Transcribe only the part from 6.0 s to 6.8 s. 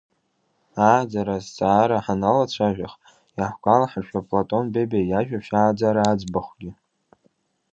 аӡбахәгьы.